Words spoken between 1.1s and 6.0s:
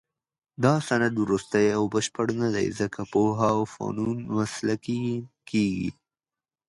وروستۍ او بشپړه نه دی، ځکه پوهه او فنون مسلکي کېږي.